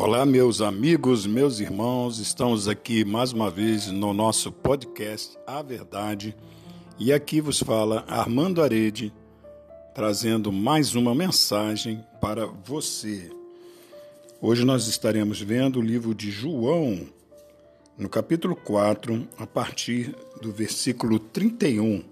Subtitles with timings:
[0.00, 6.36] Olá, meus amigos, meus irmãos, estamos aqui mais uma vez no nosso podcast A Verdade
[6.96, 9.12] e aqui vos fala Armando Arede,
[9.92, 13.28] trazendo mais uma mensagem para você.
[14.40, 17.08] Hoje nós estaremos vendo o livro de João,
[17.98, 22.04] no capítulo 4, a partir do versículo 31.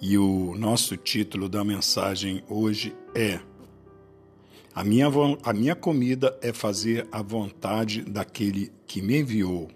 [0.00, 3.38] E o nosso título da mensagem hoje é
[4.78, 5.08] a minha,
[5.42, 9.68] a minha comida é fazer a vontade daquele que me enviou.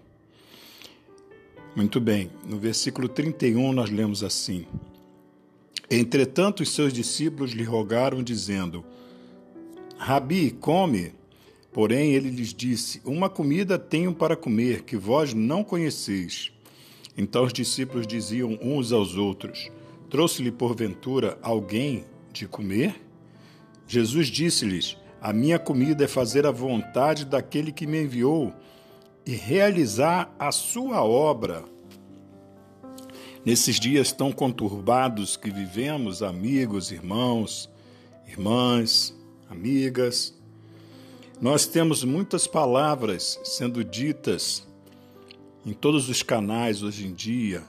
[1.75, 4.65] Muito bem, no versículo 31 nós lemos assim:
[5.91, 8.81] Entretanto, os seus discípulos lhe rogaram, dizendo:
[9.97, 11.13] Rabi, come.
[11.73, 16.49] Porém, ele lhes disse: Uma comida tenho para comer que vós não conheceis.
[17.17, 19.69] Então os discípulos diziam uns aos outros:
[20.09, 23.03] Trouxe-lhe porventura alguém de comer?
[23.87, 28.53] Jesus disse-lhes: A minha comida é fazer a vontade daquele que me enviou
[29.25, 31.63] e realizar a sua obra.
[33.45, 37.69] Nesses dias tão conturbados que vivemos, amigos, irmãos,
[38.25, 39.13] irmãs,
[39.49, 40.33] amigas,
[41.41, 44.65] nós temos muitas palavras sendo ditas
[45.65, 47.63] em todos os canais hoje em dia,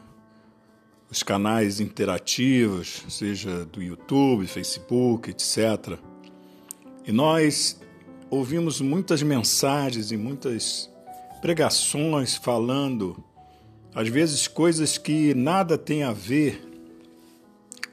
[1.14, 5.96] os canais interativos, seja do YouTube, Facebook, etc.
[7.06, 7.80] E nós
[8.28, 10.90] ouvimos muitas mensagens e muitas
[11.40, 13.22] pregações falando,
[13.94, 16.60] às vezes, coisas que nada tem a ver,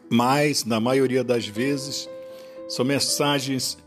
[0.09, 2.09] mas, na maioria das vezes,
[2.67, 3.77] são mensagens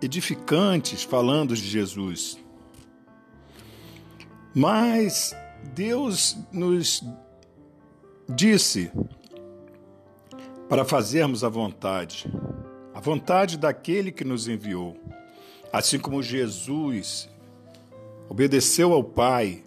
[0.00, 2.38] edificantes falando de Jesus.
[4.54, 5.36] Mas
[5.74, 7.02] Deus nos
[8.28, 8.90] disse
[10.68, 12.30] para fazermos a vontade,
[12.92, 14.96] a vontade daquele que nos enviou.
[15.72, 17.28] Assim como Jesus
[18.28, 19.64] obedeceu ao Pai,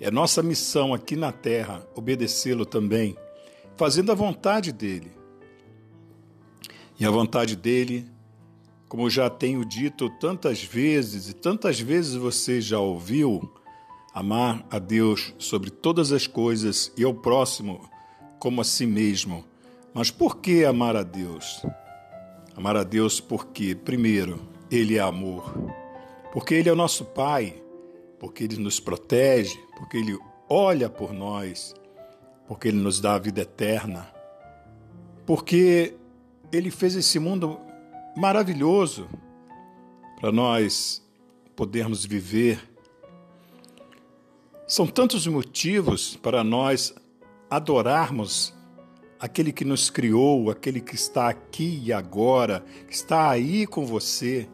[0.00, 3.16] é nossa missão aqui na terra obedecê-lo também,
[3.76, 5.12] fazendo a vontade dele.
[6.98, 8.06] E a vontade dele,
[8.88, 13.52] como já tenho dito tantas vezes, e tantas vezes você já ouviu,
[14.16, 17.86] amar a Deus sobre todas as coisas e ao próximo
[18.38, 19.44] como a si mesmo.
[19.92, 21.62] Mas por que amar a Deus?
[22.56, 24.40] Amar a Deus porque, primeiro,
[24.70, 25.54] Ele é amor,
[26.32, 27.62] porque Ele é o nosso Pai,
[28.18, 30.18] porque Ele nos protege, porque Ele
[30.48, 31.74] olha por nós,
[32.48, 34.10] porque Ele nos dá a vida eterna,
[35.26, 35.94] porque
[36.50, 37.60] Ele fez esse mundo
[38.16, 39.10] maravilhoso
[40.18, 41.06] para nós
[41.54, 42.75] podermos viver
[44.66, 46.92] são tantos motivos para nós
[47.48, 48.52] adorarmos
[49.18, 54.48] aquele que nos criou, aquele que está aqui e agora, que está aí com você,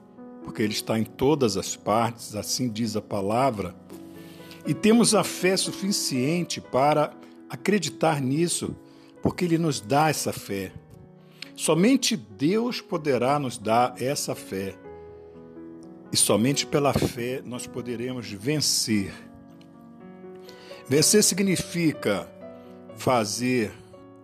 [0.45, 3.75] porque ele está em todas as partes, assim diz a palavra.
[4.67, 7.15] E temos a fé suficiente para
[7.49, 8.77] acreditar nisso,
[9.23, 10.73] porque ele nos dá essa fé.
[11.57, 14.75] Somente Deus poderá nos dar essa fé.
[16.13, 19.32] E somente pela fé nós poderemos vencer
[20.93, 22.29] Vencer significa
[22.99, 23.73] fazer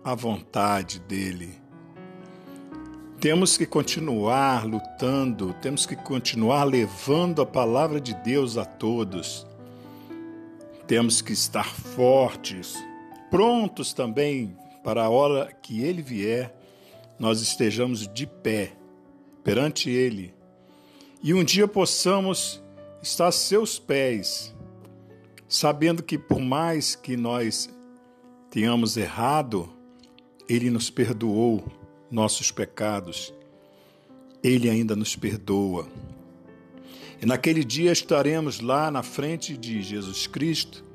[0.03, 1.59] a vontade dele.
[3.19, 9.47] Temos que continuar lutando, temos que continuar levando a palavra de Deus a todos.
[10.85, 12.75] Temos que estar fortes,
[13.31, 16.53] prontos também para a hora que ele vier,
[17.17, 18.73] nós estejamos de pé
[19.43, 20.35] perante ele
[21.23, 22.61] e um dia possamos
[23.01, 24.53] estar a seus pés
[25.49, 27.67] sabendo que por mais que nós
[28.51, 29.67] tenhamos errado,
[30.47, 31.63] Ele nos perdoou
[32.11, 33.33] nossos pecados,
[34.43, 35.87] Ele ainda nos perdoa.
[37.19, 40.85] E naquele dia estaremos lá na frente de Jesus Cristo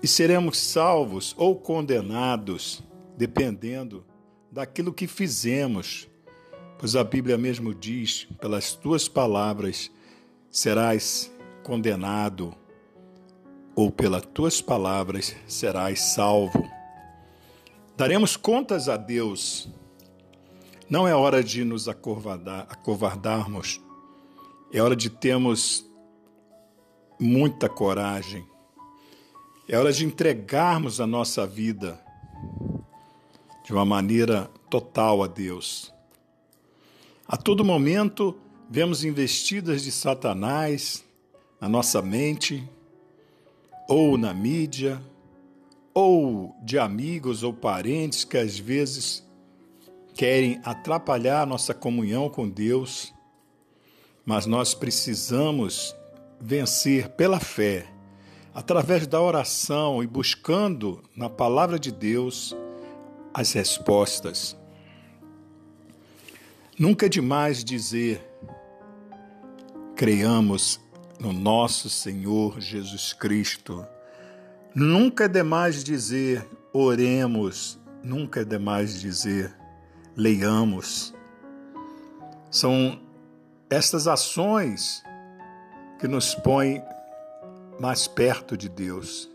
[0.00, 2.82] e seremos salvos ou condenados,
[3.18, 4.04] dependendo
[4.52, 6.08] daquilo que fizemos,
[6.78, 9.90] pois a Bíblia mesmo diz: pelas tuas palavras
[10.48, 11.30] serás
[11.62, 12.56] condenado
[13.74, 16.68] ou pelas tuas palavras serás salvo.
[17.96, 19.68] Daremos contas a Deus.
[20.88, 23.80] Não é hora de nos acovardar, acovardarmos,
[24.72, 25.84] é hora de termos
[27.18, 28.46] muita coragem.
[29.68, 31.98] É hora de entregarmos a nossa vida
[33.64, 35.92] de uma maneira total a Deus.
[37.26, 38.36] A todo momento
[38.68, 41.02] vemos investidas de Satanás
[41.58, 42.68] na nossa mente,
[43.88, 45.00] ou na mídia,
[45.92, 49.24] ou de amigos ou parentes que às vezes
[50.14, 53.12] querem atrapalhar nossa comunhão com Deus,
[54.24, 55.94] mas nós precisamos
[56.40, 57.86] vencer pela fé,
[58.54, 62.56] através da oração e buscando na palavra de Deus
[63.32, 64.56] as respostas.
[66.78, 68.20] Nunca é demais dizer:
[69.96, 70.80] creiamos
[71.18, 73.86] no nosso Senhor Jesus Cristo.
[74.74, 77.78] Nunca é demais dizer: oremos.
[78.02, 79.54] Nunca é demais dizer:
[80.16, 81.14] leiamos.
[82.50, 83.00] São
[83.70, 85.02] estas ações
[85.98, 86.82] que nos põem
[87.80, 89.28] mais perto de Deus.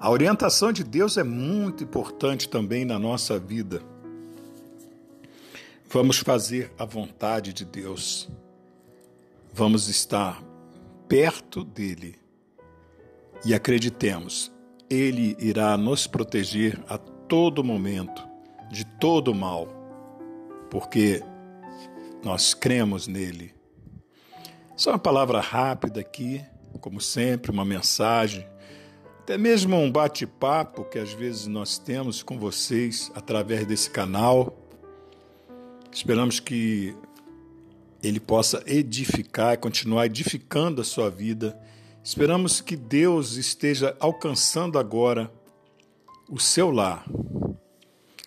[0.00, 3.82] A orientação de Deus é muito importante também na nossa vida.
[5.90, 8.28] Vamos fazer a vontade de Deus.
[9.52, 10.42] Vamos estar
[11.08, 12.16] perto dele.
[13.44, 14.52] E acreditemos,
[14.90, 18.26] ele irá nos proteger a todo momento
[18.70, 19.68] de todo mal,
[20.70, 21.22] porque
[22.22, 23.54] nós cremos nele.
[24.76, 26.44] Só uma palavra rápida aqui,
[26.80, 28.46] como sempre, uma mensagem,
[29.20, 34.56] até mesmo um bate-papo que às vezes nós temos com vocês através desse canal.
[35.92, 36.96] Esperamos que
[38.02, 41.58] ele possa edificar e continuar edificando a sua vida.
[42.02, 45.30] Esperamos que Deus esteja alcançando agora
[46.28, 47.04] o seu lar.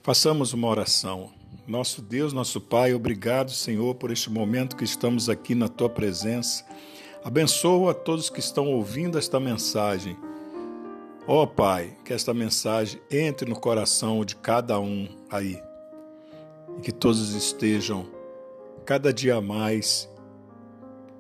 [0.04, 1.32] Façamos uma oração.
[1.68, 6.66] Nosso Deus, nosso Pai, obrigado, Senhor, por este momento que estamos aqui na tua presença.
[7.24, 10.18] Abençoa a todos que estão ouvindo esta mensagem.
[11.28, 15.62] Ó oh, Pai, que esta mensagem entre no coração de cada um aí
[16.78, 18.21] e que todos estejam
[18.86, 20.10] cada dia mais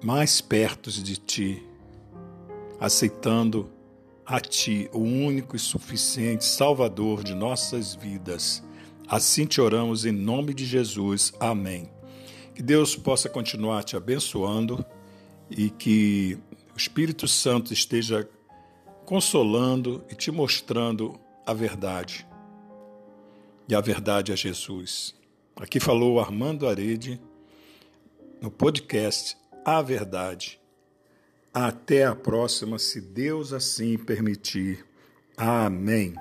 [0.03, 1.63] mais perto de ti,
[2.79, 3.69] aceitando
[4.25, 8.63] a ti, o único e suficiente Salvador de nossas vidas.
[9.07, 11.33] Assim te oramos em nome de Jesus.
[11.39, 11.91] Amém.
[12.55, 14.83] Que Deus possa continuar te abençoando
[15.49, 16.37] e que
[16.73, 18.27] o Espírito Santo esteja
[19.05, 22.25] consolando e te mostrando a verdade.
[23.67, 25.13] E a verdade é Jesus.
[25.55, 27.21] Aqui falou Armando Arede
[28.41, 30.59] no podcast A Verdade.
[31.53, 34.83] Até a próxima, se Deus assim permitir.
[35.38, 36.15] Amém.